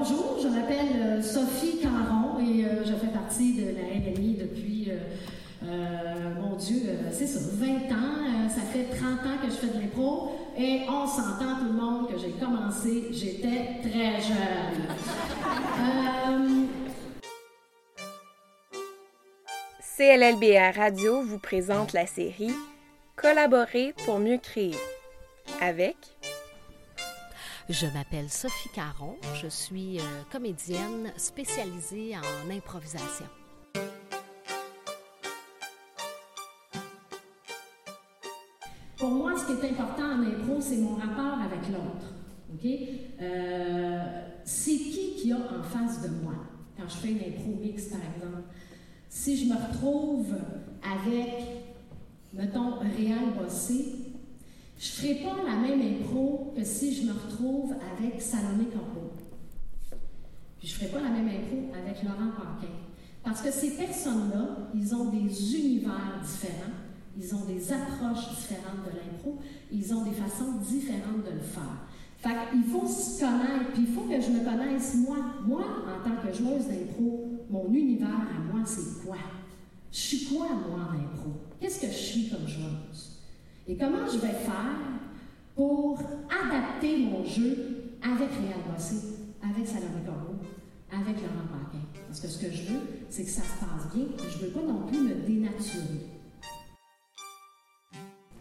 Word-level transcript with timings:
bonjour, 0.00 0.38
je 0.42 0.48
m'appelle 0.48 1.22
Sophie 1.22 1.78
Caron 1.78 2.40
et 2.40 2.64
je 2.86 2.92
fais 2.94 3.12
partie 3.12 3.52
de 3.54 3.66
la 3.76 3.82
LMI 3.82 4.34
depuis, 4.34 4.88
mon 6.40 6.56
Dieu, 6.56 6.80
c'est 7.12 7.26
ça, 7.26 7.40
20 7.52 7.66
ans. 7.92 8.48
ça 8.48 8.62
fait 8.62 8.84
30 8.96 9.10
ans 9.10 9.38
que 9.42 9.50
je 9.50 9.56
fais 9.56 9.66
de 9.66 9.82
l'impro 9.82 10.32
et 10.56 10.82
on 10.88 11.06
s'entend 11.06 11.58
tout 11.58 11.66
le 11.66 11.72
monde 11.72 12.08
que 12.10 12.18
j'ai 12.18 12.30
commencé, 12.30 13.08
j'étais 13.10 13.80
très 13.82 14.22
jeune. 14.22 14.86
CLLBR 19.98 20.78
Radio 20.78 21.22
vous 21.22 21.38
présente 21.38 21.92
la 21.92 22.06
série 22.06 22.54
Collaborer 23.16 23.92
pour 24.06 24.18
mieux 24.18 24.38
créer 24.38 24.76
avec 25.60 25.96
je 27.68 27.86
m'appelle 27.86 28.28
Sophie 28.28 28.70
Caron, 28.70 29.16
je 29.40 29.48
suis 29.48 29.98
euh, 29.98 30.02
comédienne 30.30 31.12
spécialisée 31.16 32.14
en 32.16 32.50
improvisation. 32.50 33.26
Pour 38.96 39.10
moi, 39.10 39.32
ce 39.38 39.46
qui 39.46 39.52
est 39.52 39.70
important 39.70 40.04
en 40.04 40.22
impro, 40.22 40.60
c'est 40.60 40.76
mon 40.76 40.96
rapport 40.96 41.40
avec 41.40 41.68
l'autre. 41.68 42.14
Euh, 43.22 44.02
c'est 44.44 44.76
qui 44.76 45.14
qui 45.16 45.32
a 45.32 45.36
en 45.36 45.62
face 45.62 46.02
de 46.02 46.08
moi 46.22 46.34
quand 46.76 46.88
je 46.88 46.96
fais 46.96 47.08
une 47.12 47.18
impro 47.18 47.58
mix, 47.60 47.84
par 47.86 48.00
exemple? 48.00 48.42
Si 49.08 49.36
je 49.36 49.52
me 49.52 49.54
retrouve 49.54 50.34
avec, 50.82 51.46
mettons, 52.34 52.78
Réal 52.78 53.32
Bossé, 53.38 53.79
je 54.80 54.86
ne 54.86 54.92
ferai 54.92 55.14
pas 55.16 55.36
la 55.46 55.56
même 55.56 55.82
impro 55.82 56.54
que 56.56 56.64
si 56.64 56.94
je 56.94 57.02
me 57.02 57.12
retrouve 57.12 57.74
avec 57.98 58.18
Salomé 58.18 58.64
Campo. 58.64 59.12
Puis 60.58 60.68
je 60.68 60.72
ne 60.72 60.78
ferai 60.78 60.90
pas 60.90 61.02
la 61.02 61.10
même 61.10 61.28
impro 61.28 61.70
avec 61.74 62.02
Laurent 62.02 62.30
Paquin. 62.34 62.72
Parce 63.22 63.42
que 63.42 63.50
ces 63.50 63.76
personnes-là, 63.76 64.70
ils 64.74 64.94
ont 64.94 65.10
des 65.10 65.54
univers 65.54 66.22
différents, 66.24 66.72
ils 67.14 67.34
ont 67.34 67.44
des 67.44 67.70
approches 67.70 68.30
différentes 68.30 68.86
de 68.86 68.96
l'impro, 68.96 69.38
ils 69.70 69.92
ont 69.92 70.02
des 70.02 70.12
façons 70.12 70.52
différentes 70.66 71.26
de 71.26 71.32
le 71.32 71.42
faire. 71.42 71.84
Fait 72.16 72.50
qu'il 72.50 72.64
faut 72.64 72.86
se 72.86 73.20
connaître, 73.20 73.72
puis 73.74 73.82
il 73.86 73.94
faut 73.94 74.02
que 74.02 74.18
je 74.18 74.30
me 74.30 74.42
connaisse 74.42 74.94
moi. 74.94 75.18
Moi, 75.46 75.62
en 75.62 76.08
tant 76.08 76.16
que 76.26 76.32
joueuse 76.32 76.68
d'impro, 76.68 77.28
mon 77.50 77.70
univers 77.70 78.08
à 78.08 78.50
moi, 78.50 78.64
c'est 78.64 79.04
quoi? 79.04 79.18
Je 79.92 79.98
suis 79.98 80.24
quoi, 80.24 80.48
moi, 80.48 80.88
en 80.88 80.94
impro? 80.94 81.32
Qu'est-ce 81.60 81.80
que 81.80 81.88
je 81.88 81.92
suis 81.92 82.30
comme 82.30 82.48
joueuse? 82.48 83.19
Et 83.66 83.76
comment 83.76 84.06
je 84.06 84.18
vais 84.18 84.28
faire 84.28 84.78
pour 85.54 85.98
adapter 86.28 86.98
mon 86.98 87.24
jeu 87.24 87.94
avec 88.02 88.30
Réal 88.30 88.60
Bossé, 88.72 88.96
avec 89.42 89.66
Salomé 89.66 90.02
Corbeau, 90.04 90.36
avec 90.90 91.16
Laurent 91.16 91.46
Paquin? 91.52 91.84
Parce 92.08 92.20
que 92.20 92.28
ce 92.28 92.44
que 92.44 92.50
je 92.50 92.72
veux, 92.72 92.80
c'est 93.08 93.24
que 93.24 93.30
ça 93.30 93.42
se 93.42 93.60
passe 93.60 93.94
bien, 93.94 94.06
je 94.18 94.38
ne 94.38 94.42
veux 94.42 94.50
pas 94.50 94.66
non 94.66 94.86
plus 94.86 94.98
me 94.98 95.14
dénaturer. 95.26 96.06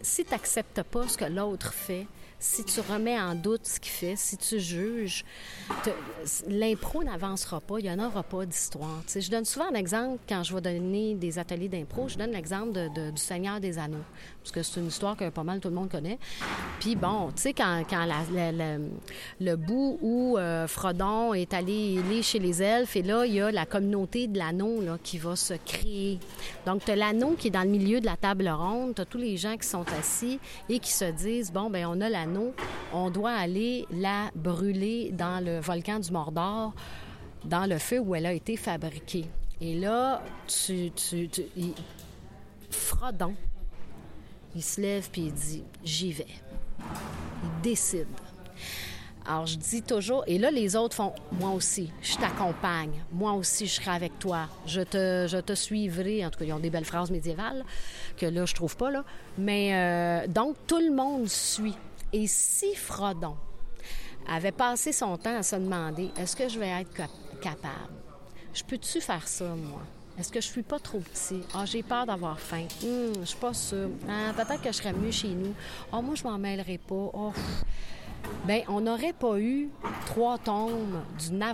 Si 0.02 0.24
tu 0.24 0.32
n'acceptes 0.32 0.84
pas 0.84 1.08
ce 1.08 1.18
que 1.18 1.26
l'autre 1.26 1.74
fait, 1.74 2.08
si 2.40 2.64
tu 2.64 2.80
remets 2.80 3.20
en 3.20 3.36
doute 3.36 3.66
ce 3.66 3.80
qu'il 3.80 3.92
fait, 3.92 4.16
si 4.16 4.38
tu 4.38 4.60
juges, 4.60 5.26
l'impro 6.48 7.04
n'avancera 7.04 7.60
pas, 7.60 7.80
il 7.80 7.84
n'y 7.84 7.92
en 7.92 8.00
aura 8.00 8.24
pas 8.24 8.46
d'histoire. 8.46 9.04
je 9.14 9.30
donne 9.30 9.44
souvent 9.44 9.66
un 9.70 9.76
exemple 9.76 10.20
quand 10.28 10.44
je 10.44 10.56
vais 10.56 10.62
donner 10.62 11.16
des 11.16 11.38
ateliers 11.38 11.68
d'impro, 11.68 12.08
je 12.08 12.18
donne 12.18 12.32
l'exemple 12.32 12.72
du 12.94 13.22
Seigneur 13.22 13.60
des 13.60 13.78
Anneaux, 13.78 13.98
parce 14.42 14.54
que 14.54 14.64
c'est 14.64 14.80
une 14.80 14.88
histoire 14.88 15.18
que 15.18 15.30
pas 15.30 15.44
mal 15.44 15.60
tout 15.60 15.68
le 15.68 15.76
monde 15.76 15.90
connaît. 15.90 16.18
Puis 16.80 16.96
bon, 16.96 17.32
tu 17.36 17.42
sais, 17.42 17.54
quand, 17.54 17.84
le 19.42 19.56
bout 19.56 20.00
où 20.02 20.38
euh, 20.38 20.66
Frodon 20.68 21.34
est 21.34 21.54
allé, 21.54 22.22
chez 22.22 22.40
les 22.40 22.62
elfes, 22.62 22.96
et 22.96 23.02
là, 23.02 23.26
il 23.26 23.34
y 23.34 23.42
a 23.42 23.52
la 23.52 23.66
communauté 23.66 24.28
de 24.28 24.38
l'anneau 24.38 24.82
qui 25.04 25.18
va 25.18 25.36
se 25.36 25.54
créer. 25.66 26.20
Donc, 26.66 26.86
tu 26.86 26.92
as 26.92 26.96
l'anneau 26.96 27.36
qui 27.38 27.48
est 27.48 27.52
dans 27.52 27.64
le 27.64 27.70
milieu 27.70 28.00
de 28.00 28.06
la 28.06 28.16
table 28.16 28.48
ronde, 28.48 28.96
tu 28.96 29.02
as 29.02 29.06
tous 29.06 29.18
les 29.18 29.36
gens 29.36 29.58
qui 29.58 29.68
sont 29.68 29.86
assis 30.00 30.40
et 30.70 30.80
qui 30.80 30.92
se 30.92 31.06
disent, 31.06 31.52
bon, 31.52 31.70
ben 31.70 31.86
on 31.86 32.00
a 32.00 32.10
l'anneau 32.10 32.29
on 32.94 33.10
doit 33.10 33.32
aller 33.32 33.86
la 33.92 34.32
brûler 34.36 35.12
dans 35.12 35.44
le 35.44 35.60
volcan 35.60 36.00
du 36.00 36.12
Mordor, 36.12 36.74
dans 37.46 37.66
le 37.66 37.78
feu 37.78 38.00
où 38.00 38.16
elle 38.16 38.26
a 38.26 38.34
été 38.34 38.58
fabriquée. 38.58 39.26
Et 39.62 39.76
là, 39.76 40.22
tu, 40.48 40.92
tu, 40.92 41.30
il, 41.58 41.74
Frodon, 42.70 43.36
il 44.56 44.64
se 44.64 44.82
lève 44.82 45.10
puis 45.12 45.24
il 45.24 45.34
dit 45.34 45.64
J'y 45.84 46.14
vais. 46.14 46.28
Il 47.44 47.62
décide. 47.62 48.08
Alors, 49.28 49.46
je 49.46 49.58
dis 49.58 49.84
toujours, 49.84 50.24
et 50.26 50.40
là, 50.40 50.50
les 50.50 50.76
autres 50.76 50.96
font 50.96 51.14
Moi 51.34 51.52
aussi, 51.52 51.92
je 52.02 52.16
t'accompagne. 52.16 53.04
Moi 53.12 53.34
aussi, 53.34 53.68
je 53.68 53.74
serai 53.74 53.92
avec 53.92 54.18
toi. 54.18 54.48
Je 54.66 54.82
te, 54.82 55.54
suivrai. 55.54 56.26
En 56.26 56.30
tout 56.30 56.40
cas, 56.40 56.46
ils 56.46 56.54
ont 56.54 56.60
des 56.60 56.70
belles 56.70 56.86
phrases 56.86 57.12
médiévales 57.12 57.64
que 58.18 58.26
là, 58.26 58.46
je 58.46 58.56
trouve 58.56 58.76
pas, 58.76 58.90
là. 58.90 59.04
Mais 59.38 59.72
euh, 59.74 60.28
donc, 60.28 60.56
tout 60.66 60.80
le 60.80 60.92
monde 60.92 61.28
suit. 61.28 61.76
Et 62.12 62.28
si 62.28 62.74
Frodon 62.76 63.36
avait 64.28 64.52
passé 64.52 64.92
son 64.92 65.18
temps 65.18 65.38
à 65.38 65.44
se 65.44 65.56
demander 65.56 66.10
est-ce 66.18 66.36
que 66.36 66.50
je 66.50 66.60
vais 66.60 66.70
être 66.70 66.92
capable? 67.42 67.94
Je 68.54 68.64
peux-tu 68.64 69.00
faire 69.00 69.28
ça, 69.28 69.46
moi? 69.56 69.82
Est-ce 70.18 70.32
que 70.32 70.42
je 70.42 70.48
suis 70.48 70.64
pas 70.64 70.80
trop 70.80 71.00
petit? 71.00 71.42
Ah, 71.54 71.66
j'ai 71.66 71.82
peur 71.82 72.06
d'avoir 72.06 72.40
faim. 72.40 72.66
Hum, 72.84 73.14
je 73.22 73.26
suis 73.26 73.38
pas 73.38 73.54
sûre. 73.54 73.90
Ah, 74.08 74.34
peut-être 74.36 74.62
que 74.62 74.72
je 74.72 74.78
serais 74.78 74.92
mieux 74.92 75.12
chez 75.12 75.30
nous. 75.30 75.54
Ah, 75.94 76.02
moi, 76.02 76.16
je 76.16 76.24
m'en 76.24 76.38
mêlerai 76.38 76.78
pas. 76.78 77.10
Oh. 77.14 77.32
Bien, 78.46 78.62
on 78.68 78.82
n'aurait 78.82 79.14
pas 79.14 79.38
eu 79.38 79.70
trois 80.06 80.38
tomes 80.38 81.04
d'une 81.20 81.46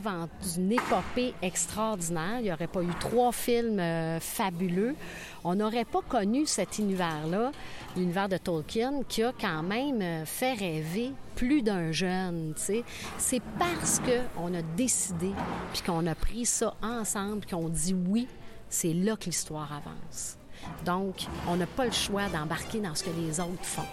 d'une 0.53 0.71
épopée 0.71 1.33
extraordinaire. 1.41 2.37
Il 2.39 2.43
n'y 2.43 2.53
aurait 2.53 2.67
pas 2.67 2.83
eu 2.83 2.93
trois 2.99 3.31
films 3.31 3.79
euh, 3.79 4.19
fabuleux. 4.19 4.95
On 5.43 5.55
n'aurait 5.55 5.85
pas 5.85 6.01
connu 6.07 6.45
cet 6.45 6.77
univers-là, 6.77 7.51
l'univers 7.97 8.29
de 8.29 8.37
Tolkien, 8.37 9.01
qui 9.09 9.23
a 9.23 9.33
quand 9.39 9.63
même 9.63 10.01
euh, 10.01 10.25
fait 10.25 10.53
rêver 10.53 11.11
plus 11.35 11.61
d'un 11.61 11.91
jeune. 11.91 12.53
C'est 12.55 13.41
parce 13.59 13.99
qu'on 13.99 14.53
a 14.53 14.61
décidé, 14.77 15.31
puis 15.73 15.81
qu'on 15.81 16.05
a 16.07 16.15
pris 16.15 16.45
ça 16.45 16.75
ensemble, 16.81 17.45
qu'on 17.45 17.67
dit 17.67 17.95
oui, 18.07 18.27
c'est 18.69 18.93
là 18.93 19.15
que 19.15 19.25
l'histoire 19.25 19.69
avance. 19.71 20.37
Donc, 20.85 21.27
on 21.49 21.57
n'a 21.57 21.67
pas 21.67 21.85
le 21.85 21.91
choix 21.91 22.29
d'embarquer 22.29 22.79
dans 22.79 22.95
ce 22.95 23.03
que 23.03 23.09
les 23.09 23.39
autres 23.39 23.63
font 23.63 23.83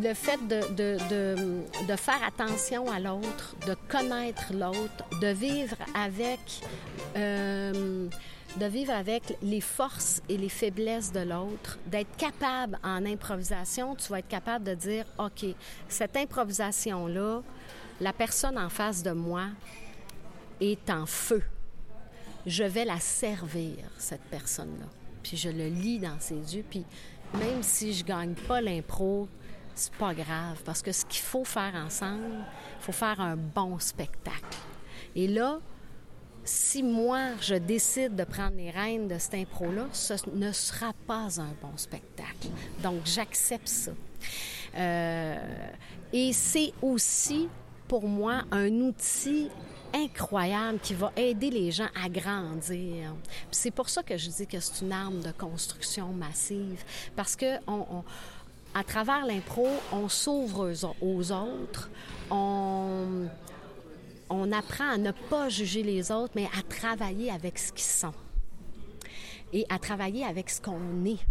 le 0.00 0.14
fait 0.14 0.38
de, 0.46 0.60
de, 1.86 1.96
faire 1.96 2.22
attention 2.26 2.90
à 2.90 2.98
l'autre, 2.98 3.54
de 3.66 3.76
connaître 3.88 4.52
l'autre, 4.52 5.04
de 5.20 5.28
vivre 5.28 5.76
avec 5.94 6.40
euh, 7.16 8.08
de 8.58 8.66
vivre 8.66 8.92
avec 8.92 9.36
les 9.42 9.60
forces 9.60 10.20
et 10.28 10.36
les 10.36 10.48
faiblesses 10.48 11.10
de 11.10 11.20
l'autre, 11.20 11.78
d'être 11.86 12.14
capable 12.16 12.78
en 12.82 13.04
improvisation, 13.06 13.94
tu 13.94 14.08
vas 14.08 14.18
être 14.18 14.28
capable 14.28 14.64
de 14.64 14.74
dire 14.74 15.06
OK, 15.18 15.46
cette 15.88 16.16
improvisation 16.16 17.06
là, 17.06 17.42
la 18.00 18.12
personne 18.12 18.58
en 18.58 18.68
face 18.68 19.02
de 19.02 19.12
moi 19.12 19.46
est 20.60 20.90
en 20.90 21.06
feu. 21.06 21.42
Je 22.44 22.64
vais 22.64 22.84
la 22.84 23.00
servir 23.00 23.76
cette 23.98 24.22
personne-là. 24.22 24.86
Puis 25.22 25.36
je 25.36 25.48
le 25.48 25.68
lis 25.68 25.98
dans 25.98 26.18
ses 26.18 26.56
yeux 26.56 26.64
puis 26.68 26.84
même 27.34 27.62
si 27.62 27.94
je 27.94 28.04
gagne 28.04 28.34
pas 28.34 28.60
l'impro, 28.60 29.28
c'est 29.74 29.92
pas 29.94 30.14
grave 30.14 30.62
parce 30.64 30.82
que 30.82 30.92
ce 30.92 31.04
qu'il 31.04 31.22
faut 31.22 31.44
faire 31.44 31.74
ensemble, 31.74 32.44
il 32.78 32.82
faut 32.82 32.92
faire 32.92 33.20
un 33.20 33.36
bon 33.36 33.78
spectacle. 33.78 34.58
Et 35.14 35.28
là, 35.28 35.58
si 36.44 36.82
moi, 36.82 37.30
je 37.40 37.54
décide 37.54 38.16
de 38.16 38.24
prendre 38.24 38.56
les 38.56 38.70
rênes 38.70 39.08
de 39.08 39.18
cette 39.18 39.34
impro-là, 39.34 39.86
ce 39.92 40.14
ne 40.32 40.52
sera 40.52 40.92
pas 41.06 41.40
un 41.40 41.54
bon 41.60 41.76
spectacle. 41.76 42.48
Donc, 42.82 43.02
j'accepte 43.04 43.68
ça. 43.68 43.92
Euh, 44.76 45.36
et 46.12 46.32
c'est 46.32 46.72
aussi, 46.82 47.48
pour 47.86 48.08
moi, 48.08 48.42
un 48.50 48.72
outil 48.80 49.50
incroyable 49.94 50.78
qui 50.80 50.94
va 50.94 51.12
aider 51.16 51.50
les 51.50 51.70
gens 51.70 51.88
à 52.02 52.08
grandir. 52.08 53.14
C'est 53.50 53.70
pour 53.70 53.88
ça 53.88 54.02
que 54.02 54.16
je 54.16 54.30
dis 54.30 54.46
que 54.46 54.58
c'est 54.58 54.84
une 54.84 54.92
arme 54.92 55.20
de 55.20 55.32
construction 55.32 56.08
massive, 56.12 56.82
parce 57.14 57.36
que 57.36 57.58
on 57.66 58.02
à 58.74 58.84
travers 58.84 59.26
l'impro, 59.26 59.68
on 59.92 60.08
s'ouvre 60.08 60.72
aux 61.00 61.32
autres, 61.32 61.90
on, 62.30 63.28
on 64.30 64.52
apprend 64.52 64.90
à 64.90 64.98
ne 64.98 65.12
pas 65.12 65.48
juger 65.48 65.82
les 65.82 66.10
autres, 66.10 66.32
mais 66.34 66.48
à 66.58 66.62
travailler 66.62 67.30
avec 67.30 67.58
ce 67.58 67.72
qu'ils 67.72 67.84
sont 67.84 68.14
et 69.52 69.66
à 69.68 69.78
travailler 69.78 70.24
avec 70.24 70.48
ce 70.50 70.60
qu'on 70.60 71.04
est 71.04 71.24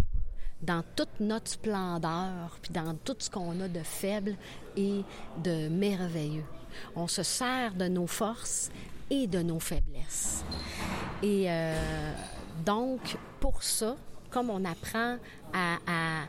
dans 0.62 0.84
toute 0.96 1.20
notre 1.20 1.50
splendeur, 1.50 2.58
puis 2.62 2.72
dans 2.72 2.96
tout 3.04 3.16
ce 3.18 3.30
qu'on 3.30 3.60
a 3.62 3.68
de 3.68 3.82
faible 3.82 4.36
et 4.78 5.02
de 5.44 5.70
merveilleux. 5.70 6.46
On 6.96 7.08
se 7.08 7.24
sert 7.24 7.74
de 7.74 7.88
nos 7.88 8.06
forces 8.06 8.70
et 9.10 9.26
de 9.28 9.42
nos 9.42 9.60
faiblesses. 9.60 10.44
Et 11.24 11.46
euh, 11.50 12.14
donc, 12.64 13.18
pour 13.40 13.64
ça, 13.64 13.96
comme 14.30 14.50
on 14.52 14.64
apprend 14.64 15.18
à, 15.52 15.76
à 15.88 16.22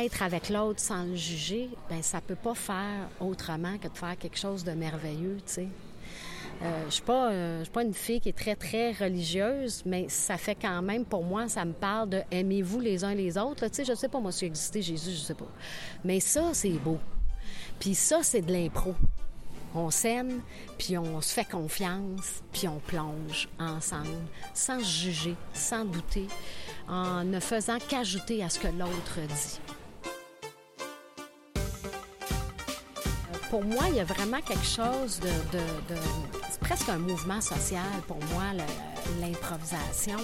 être 0.00 0.22
avec 0.22 0.48
l'autre 0.48 0.80
sans 0.80 1.04
le 1.04 1.16
juger, 1.16 1.68
ben 1.88 2.02
ça 2.02 2.20
peut 2.20 2.36
pas 2.36 2.54
faire 2.54 3.08
autrement 3.20 3.78
que 3.78 3.88
de 3.88 3.96
faire 3.96 4.16
quelque 4.18 4.38
chose 4.38 4.64
de 4.64 4.72
merveilleux, 4.72 5.38
tu 5.46 5.52
sais. 5.52 5.68
Euh, 6.62 6.66
euh, 6.66 7.58
je 7.58 7.64
suis 7.64 7.72
pas 7.72 7.82
une 7.82 7.94
fille 7.94 8.20
qui 8.20 8.28
est 8.28 8.36
très 8.36 8.54
très 8.54 8.92
religieuse, 8.92 9.82
mais 9.84 10.06
ça 10.08 10.36
fait 10.36 10.54
quand 10.54 10.80
même 10.82 11.04
pour 11.04 11.24
moi, 11.24 11.48
ça 11.48 11.64
me 11.64 11.72
parle 11.72 12.10
de 12.10 12.22
aimez-vous 12.30 12.80
les 12.80 13.04
uns 13.04 13.14
les 13.14 13.36
autres. 13.36 13.66
Tu 13.68 13.76
sais, 13.76 13.84
je 13.84 13.94
sais 13.94 14.08
pas 14.08 14.20
moi 14.20 14.30
si 14.30 14.44
existé 14.44 14.80
Jésus, 14.80 15.12
je 15.12 15.20
sais 15.20 15.34
pas. 15.34 15.48
Mais 16.04 16.20
ça 16.20 16.50
c'est 16.52 16.70
beau. 16.70 16.98
Puis 17.80 17.94
ça 17.94 18.22
c'est 18.22 18.42
de 18.42 18.52
l'impro. 18.52 18.94
On 19.74 19.90
s'aime, 19.90 20.42
puis 20.78 20.98
on 20.98 21.22
se 21.22 21.32
fait 21.32 21.46
confiance, 21.46 22.42
puis 22.52 22.68
on 22.68 22.78
plonge 22.78 23.48
ensemble, 23.58 24.18
sans 24.52 24.80
juger, 24.80 25.34
sans 25.54 25.86
douter, 25.86 26.28
en 26.88 27.24
ne 27.24 27.40
faisant 27.40 27.78
qu'ajouter 27.88 28.42
à 28.42 28.48
ce 28.48 28.58
que 28.58 28.68
l'autre 28.68 29.18
dit. 29.26 29.60
Pour 33.50 33.64
moi, 33.64 33.84
il 33.90 33.96
y 33.96 34.00
a 34.00 34.04
vraiment 34.04 34.40
quelque 34.40 34.64
chose 34.64 35.20
de, 35.20 35.58
c'est 36.50 36.60
presque 36.60 36.88
un 36.88 36.98
mouvement 36.98 37.40
social 37.40 37.82
pour 38.08 38.16
moi, 38.32 38.44
l'improvisation, 39.20 40.18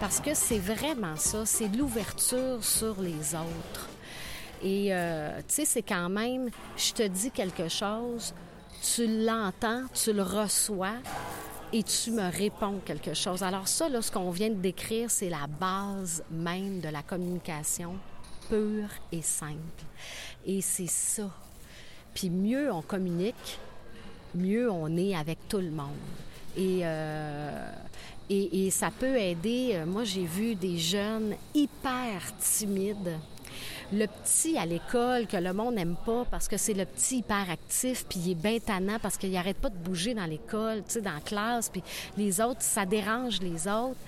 parce 0.00 0.20
que 0.20 0.32
c'est 0.32 0.58
vraiment 0.58 1.16
ça, 1.16 1.44
c'est 1.44 1.68
l'ouverture 1.68 2.64
sur 2.64 3.00
les 3.00 3.34
autres. 3.34 3.88
Et 4.62 4.94
euh, 4.94 5.36
tu 5.48 5.54
sais, 5.54 5.64
c'est 5.64 5.82
quand 5.82 6.08
même, 6.08 6.48
je 6.76 6.92
te 6.92 7.02
dis 7.02 7.30
quelque 7.30 7.68
chose, 7.68 8.32
tu 8.82 9.06
l'entends, 9.06 9.84
tu 9.92 10.12
le 10.12 10.22
reçois 10.22 10.96
et 11.72 11.82
tu 11.82 12.10
me 12.10 12.30
réponds 12.30 12.80
quelque 12.84 13.14
chose? 13.14 13.42
Alors 13.42 13.68
ça, 13.68 13.88
là, 13.88 14.02
ce 14.02 14.10
qu'on 14.10 14.30
vient 14.30 14.50
de 14.50 14.54
décrire, 14.54 15.10
c'est 15.10 15.30
la 15.30 15.46
base 15.46 16.22
même 16.30 16.80
de 16.80 16.88
la 16.88 17.02
communication 17.02 17.94
pure 18.48 18.88
et 19.10 19.22
simple. 19.22 19.84
Et 20.44 20.60
c'est 20.60 20.88
ça. 20.88 21.30
Puis 22.14 22.30
mieux 22.30 22.70
on 22.72 22.82
communique, 22.82 23.58
mieux 24.34 24.70
on 24.70 24.96
est 24.96 25.14
avec 25.14 25.48
tout 25.48 25.58
le 25.58 25.70
monde. 25.70 25.96
Et, 26.56 26.80
euh, 26.82 27.72
et, 28.28 28.66
et, 28.66 28.70
ça 28.70 28.90
peut 28.90 29.16
aider. 29.16 29.82
Moi, 29.86 30.04
j'ai 30.04 30.26
vu 30.26 30.54
des 30.54 30.76
jeunes 30.76 31.34
hyper 31.54 32.36
timides 32.38 33.18
le 33.92 34.06
petit 34.06 34.56
à 34.56 34.66
l'école 34.66 35.26
que 35.26 35.36
le 35.36 35.52
monde 35.52 35.74
n'aime 35.74 35.96
pas 36.04 36.24
parce 36.30 36.48
que 36.48 36.56
c'est 36.56 36.74
le 36.74 36.84
petit 36.84 37.18
hyper 37.18 37.50
actif, 37.50 38.04
puis 38.08 38.20
il 38.20 38.30
est 38.32 38.34
bien 38.34 38.58
parce 39.00 39.16
qu'il 39.16 39.32
n'arrête 39.32 39.58
pas 39.58 39.70
de 39.70 39.76
bouger 39.76 40.14
dans 40.14 40.26
l'école, 40.26 40.78
tu 40.84 40.94
sais, 40.94 41.00
dans 41.00 41.14
la 41.14 41.20
classe, 41.20 41.68
puis 41.68 41.82
les 42.16 42.40
autres, 42.40 42.62
ça 42.62 42.86
dérange 42.86 43.40
les 43.40 43.68
autres. 43.68 43.98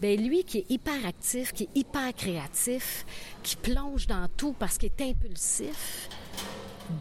Bien, 0.00 0.16
lui 0.16 0.44
qui 0.44 0.58
est 0.58 0.70
hyper 0.70 1.04
actif, 1.06 1.52
qui 1.52 1.64
est 1.64 1.76
hyper 1.76 2.14
créatif, 2.14 3.04
qui 3.42 3.56
plonge 3.56 4.06
dans 4.06 4.28
tout 4.36 4.54
parce 4.58 4.78
qu'il 4.78 4.90
est 4.96 5.02
impulsif, 5.02 6.08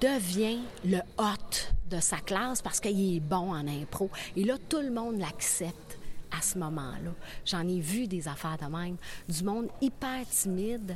devient 0.01 0.59
le 0.85 0.99
hôte 1.17 1.73
de 1.89 1.99
sa 1.99 2.17
classe 2.17 2.61
parce 2.61 2.79
qu'il 2.79 3.15
est 3.15 3.19
bon 3.21 3.53
en 3.53 3.67
impro. 3.67 4.09
Et 4.35 4.43
là, 4.43 4.57
tout 4.67 4.81
le 4.81 4.91
monde 4.91 5.17
l'accepte 5.17 5.97
à 6.37 6.41
ce 6.41 6.57
moment-là. 6.57 7.11
J'en 7.45 7.67
ai 7.67 7.79
vu 7.79 8.07
des 8.07 8.27
affaires 8.27 8.57
de 8.57 8.65
même. 8.65 8.97
Du 9.27 9.43
monde 9.43 9.69
hyper 9.81 10.27
timide, 10.29 10.95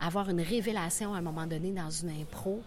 avoir 0.00 0.30
une 0.30 0.40
révélation 0.40 1.14
à 1.14 1.18
un 1.18 1.22
moment 1.22 1.46
donné 1.46 1.70
dans 1.70 1.90
une 1.90 2.10
impro 2.10 2.62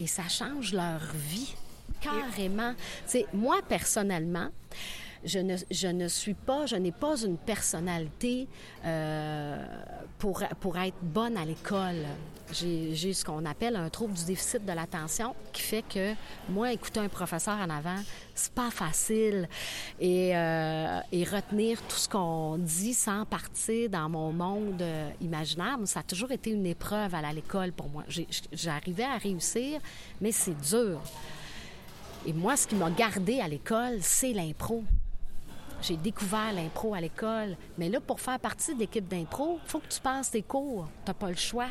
et 0.00 0.06
ça 0.06 0.28
change 0.28 0.72
leur 0.72 1.00
vie 1.14 1.54
carrément. 2.00 2.74
C'est 3.06 3.26
moi 3.32 3.60
personnellement, 3.68 4.48
je 5.24 5.88
ne, 5.88 6.08
suis 6.08 6.34
pas, 6.34 6.66
je 6.66 6.76
n'ai 6.76 6.92
pas 6.92 7.16
une 7.22 7.36
personnalité 7.36 8.48
euh, 8.84 9.64
pour, 10.18 10.42
pour 10.60 10.76
être 10.78 10.96
bonne 11.02 11.36
à 11.36 11.44
l'école. 11.44 12.04
J'ai 12.52 13.14
ce 13.14 13.24
qu'on 13.24 13.46
appelle 13.46 13.76
un 13.76 13.88
trouble 13.88 14.12
du 14.12 14.24
déficit 14.26 14.64
de 14.66 14.72
l'attention 14.72 15.34
qui 15.52 15.62
fait 15.62 15.82
que 15.82 16.12
moi, 16.50 16.72
écouter 16.72 17.00
un 17.00 17.08
professeur 17.08 17.56
en 17.56 17.70
avant, 17.70 17.96
c'est 18.34 18.52
pas 18.52 18.70
facile. 18.70 19.48
Et, 19.98 20.36
euh, 20.36 21.00
et, 21.12 21.24
retenir 21.24 21.80
tout 21.82 21.96
ce 21.96 22.08
qu'on 22.08 22.58
dit 22.58 22.92
sans 22.92 23.24
partir 23.24 23.88
dans 23.88 24.08
mon 24.10 24.32
monde 24.32 24.82
euh, 24.82 25.10
imaginaire, 25.22 25.78
ça 25.86 26.00
a 26.00 26.02
toujours 26.02 26.30
été 26.30 26.50
une 26.50 26.66
épreuve 26.66 27.14
à 27.14 27.32
l'école 27.32 27.72
pour 27.72 27.88
moi. 27.88 28.04
J'arrivais 28.52 29.04
à 29.04 29.16
réussir, 29.16 29.80
mais 30.20 30.32
c'est 30.32 30.60
dur. 30.60 31.00
Et 32.26 32.32
moi, 32.32 32.56
ce 32.56 32.66
qui 32.66 32.74
m'a 32.74 32.90
gardé 32.90 33.40
à 33.40 33.48
l'école, 33.48 33.98
c'est 34.00 34.32
l'impro. 34.32 34.84
J'ai 35.82 35.96
découvert 35.96 36.52
l'impro 36.52 36.94
à 36.94 37.00
l'école. 37.00 37.56
Mais 37.76 37.88
là, 37.88 38.00
pour 38.00 38.20
faire 38.20 38.38
partie 38.38 38.72
de 38.74 38.78
l'équipe 38.80 39.06
d'impro, 39.08 39.58
il 39.64 39.68
faut 39.68 39.80
que 39.80 39.88
tu 39.88 40.00
passes 40.00 40.30
tes 40.30 40.42
cours. 40.42 40.88
Tu 41.04 41.10
n'as 41.10 41.14
pas 41.14 41.28
le 41.28 41.36
choix. 41.36 41.66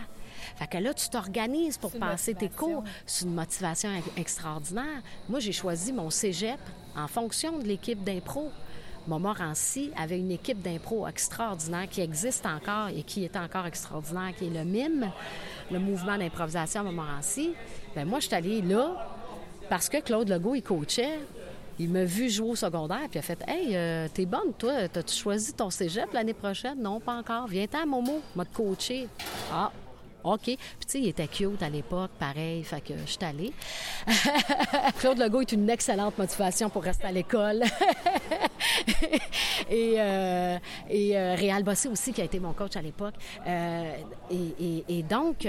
Fait 0.57 0.67
que 0.67 0.77
là, 0.77 0.93
tu 0.93 1.09
t'organises 1.09 1.77
pour 1.77 1.91
passer 1.91 2.33
tes 2.33 2.49
cours. 2.49 2.83
C'est 3.05 3.25
une 3.25 3.33
motivation 3.33 3.89
extraordinaire. 4.17 5.01
Moi, 5.29 5.39
j'ai 5.39 5.53
choisi 5.53 5.93
mon 5.93 6.09
cégep 6.09 6.59
en 6.95 7.07
fonction 7.07 7.57
de 7.57 7.63
l'équipe 7.63 8.03
d'impro. 8.03 8.51
Montmorency 9.07 9.91
avait 9.97 10.19
une 10.19 10.31
équipe 10.31 10.61
d'impro 10.61 11.07
extraordinaire 11.07 11.89
qui 11.89 12.01
existe 12.01 12.45
encore 12.45 12.89
et 12.89 13.03
qui 13.03 13.23
est 13.23 13.35
encore 13.35 13.65
extraordinaire, 13.65 14.35
qui 14.37 14.45
est 14.45 14.49
le 14.49 14.63
MIM, 14.63 15.11
le 15.71 15.79
mouvement 15.79 16.17
d'improvisation 16.17 16.81
à 16.81 16.83
Montmorency. 16.83 17.53
Bien, 17.95 18.05
moi, 18.05 18.19
je 18.19 18.27
suis 18.27 18.35
allée 18.35 18.61
là 18.61 19.09
parce 19.69 19.87
que 19.87 20.01
Claude 20.01 20.27
Legault, 20.27 20.55
il 20.55 20.63
coachait. 20.63 21.19
Il 21.81 21.89
m'a 21.89 22.03
vu 22.05 22.29
jouer 22.29 22.51
au 22.51 22.55
secondaire, 22.55 23.07
puis 23.09 23.15
il 23.15 23.17
a 23.17 23.21
fait 23.23 23.43
Hey, 23.47 23.75
euh, 23.75 24.07
t'es 24.13 24.27
bonne, 24.27 24.53
toi, 24.55 24.87
t'as-tu 24.87 25.15
choisi 25.15 25.51
ton 25.51 25.71
cégep 25.71 26.13
l'année 26.13 26.35
prochaine? 26.35 26.79
Non, 26.79 26.99
pas 26.99 27.15
encore. 27.15 27.47
Viens-t'en, 27.47 27.87
Momo, 27.87 28.21
m'a 28.35 28.45
coaché. 28.45 29.07
Ah, 29.51 29.71
OK. 30.23 30.43
Puis, 30.43 30.57
tu 30.57 30.85
sais, 30.87 30.99
il 30.99 31.07
était 31.07 31.27
cute 31.27 31.61
à 31.61 31.69
l'époque, 31.69 32.11
pareil, 32.19 32.63
fait 32.63 32.81
que 32.81 32.93
je 33.05 33.11
suis 33.11 33.23
allée. 33.23 33.51
Claude 34.99 35.17
Legault 35.17 35.41
est 35.41 35.51
une 35.51 35.69
excellente 35.69 36.17
motivation 36.17 36.69
pour 36.69 36.83
rester 36.83 37.07
à 37.07 37.11
l'école. 37.11 37.63
et 39.69 39.95
euh, 39.97 40.57
euh, 40.91 41.35
Réal 41.35 41.63
Bossé 41.63 41.89
aussi, 41.89 42.13
qui 42.13 42.21
a 42.21 42.25
été 42.25 42.39
mon 42.39 42.53
coach 42.53 42.75
à 42.75 42.81
l'époque. 42.81 43.15
Euh, 43.47 43.95
et, 44.29 45.03
donc, 45.03 45.47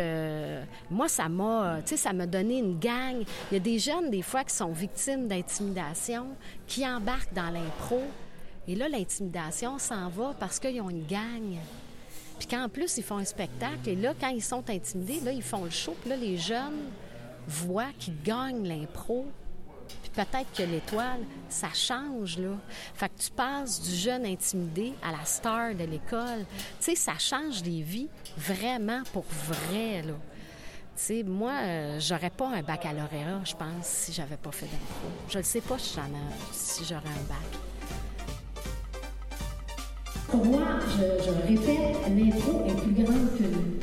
moi, 0.90 1.08
ça 1.08 1.28
m'a, 1.28 1.78
tu 1.82 1.90
sais, 1.90 1.96
ça 1.96 2.12
m'a 2.12 2.26
donné 2.26 2.58
une 2.58 2.78
gang. 2.78 3.24
Il 3.50 3.54
y 3.54 3.56
a 3.56 3.60
des 3.60 3.78
jeunes, 3.78 4.10
des 4.10 4.22
fois, 4.22 4.44
qui 4.44 4.54
sont 4.54 4.72
victimes 4.72 5.28
d'intimidation, 5.28 6.26
qui 6.66 6.86
embarquent 6.86 7.34
dans 7.34 7.50
l'impro. 7.50 8.02
Et 8.68 8.76
là, 8.76 8.88
l'intimidation 8.88 9.78
s'en 9.78 10.08
va 10.08 10.34
parce 10.38 10.58
qu'ils 10.58 10.80
ont 10.80 10.90
une 10.90 11.06
gang. 11.06 11.56
Puis 12.42 12.56
qu'en 12.56 12.68
plus, 12.68 12.96
ils 12.96 13.04
font 13.04 13.18
un 13.18 13.24
spectacle. 13.24 13.88
Et 13.88 13.94
là, 13.94 14.14
quand 14.18 14.30
ils 14.30 14.42
sont 14.42 14.68
intimidés, 14.68 15.20
là, 15.20 15.30
ils 15.30 15.44
font 15.44 15.62
le 15.62 15.70
show. 15.70 15.94
Puis 16.00 16.10
là, 16.10 16.16
les 16.16 16.36
jeunes 16.36 16.90
voient 17.46 17.92
qu'ils 18.00 18.20
gagnent 18.20 18.66
l'impro. 18.66 19.26
Puis 20.02 20.10
peut-être 20.12 20.52
que 20.52 20.64
l'étoile, 20.64 21.20
ça 21.48 21.68
change, 21.72 22.38
là. 22.38 22.56
Fait 22.94 23.08
que 23.10 23.22
tu 23.22 23.30
passes 23.30 23.80
du 23.80 23.94
jeune 23.94 24.26
intimidé 24.26 24.92
à 25.04 25.12
la 25.12 25.24
star 25.24 25.72
de 25.76 25.84
l'école. 25.84 26.44
Tu 26.48 26.56
sais, 26.80 26.94
ça 26.96 27.16
change 27.16 27.62
des 27.62 27.80
vies 27.80 28.08
vraiment 28.36 29.04
pour 29.12 29.24
vrai, 29.46 30.02
là. 30.02 30.14
Tu 30.14 30.18
sais, 30.96 31.22
moi, 31.22 31.52
euh, 31.52 32.00
j'aurais 32.00 32.30
pas 32.30 32.48
un 32.48 32.62
baccalauréat, 32.62 33.42
je 33.44 33.54
pense, 33.54 33.86
si 33.86 34.12
j'avais 34.12 34.36
pas 34.36 34.50
fait 34.50 34.66
d'impro. 34.66 35.06
Je 35.28 35.38
ne 35.38 35.44
sais 35.44 35.60
pas 35.60 35.78
si 35.78 36.84
j'aurais 36.84 37.06
un 37.06 37.28
bac. 37.28 37.71
Pour 40.32 40.46
moi, 40.46 40.62
je, 40.88 41.30
répète, 41.46 41.96
l'impro 42.08 42.64
est 42.66 42.80
plus 42.80 43.04
grande 43.04 43.36
que 43.36 43.42
nous. 43.42 43.78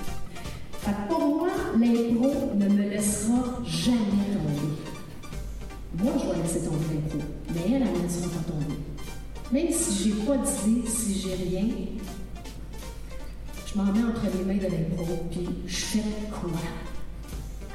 Fait 0.79 0.96
pour 1.08 1.20
moi, 1.20 1.50
l'impro 1.77 2.56
ne 2.56 2.68
me 2.68 2.89
laissera 2.89 3.60
jamais 3.63 4.34
tomber. 4.34 4.74
Moi, 6.03 6.13
je 6.18 6.27
vais 6.27 6.41
laisser 6.41 6.62
tomber 6.62 6.86
l'impro, 6.91 7.20
mais 7.53 7.62
elle, 7.68 7.84
elle 7.84 7.94
ne 7.94 8.01
laissera 8.01 8.29
pas 8.29 8.51
tomber. 8.51 8.79
Même 9.51 9.72
si 9.72 10.03
j'ai 10.03 10.25
pas 10.25 10.38
d'idée, 10.38 10.89
si 10.89 11.20
j'ai 11.20 11.36
rien, 11.36 11.68
je 13.68 13.77
m'en 13.77 13.84
mets 13.84 14.03
entre 14.03 14.24
les 14.36 14.44
mains 14.44 14.58
de 14.60 14.72
l'impro, 14.72 15.25
puis 15.29 15.48
je 15.68 15.75
fais 15.75 16.03
quoi? 16.32 16.50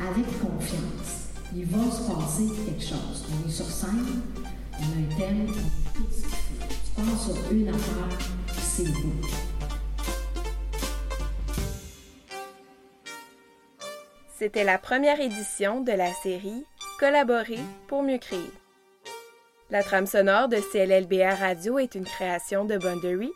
Avec 0.00 0.26
confiance. 0.40 1.28
Il 1.54 1.66
va 1.66 1.78
se 1.93 2.11
passer 2.11 2.52
quelque 2.66 2.83
chose. 2.83 3.25
On 3.31 3.49
est 3.49 3.52
sur 3.52 3.66
scène, 3.66 4.04
on 4.73 4.83
a 4.83 5.14
un 5.14 5.16
thème, 5.16 5.47
on 5.47 5.52
tout 5.97 6.09
ce 6.11 6.23
qu'il 6.23 6.28
faut. 6.28 6.66
Tu 6.69 7.00
penses 7.00 7.25
sur 7.26 7.52
une 7.52 7.69
affaire, 7.69 8.09
C'était 14.37 14.64
la 14.64 14.78
première 14.78 15.21
édition 15.21 15.81
de 15.81 15.93
la 15.93 16.12
série 16.12 16.64
Collaborer 16.99 17.61
pour 17.87 18.02
mieux 18.02 18.19
créer. 18.19 18.50
La 19.71 19.83
trame 19.83 20.07
sonore 20.07 20.49
de 20.49 20.57
CLLBR 20.57 21.38
Radio 21.38 21.78
est 21.78 21.95
une 21.95 22.04
création 22.04 22.64
de 22.64 22.76
Boundary 22.76 23.31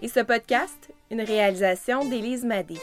et 0.00 0.08
ce 0.08 0.20
podcast, 0.20 0.90
une 1.10 1.22
réalisation 1.22 2.04
d'Élise 2.04 2.44
Madé. 2.44 2.78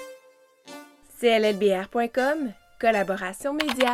CLLBR.com, 1.20 2.51
collaboration 2.80 3.53
média. 3.53 3.94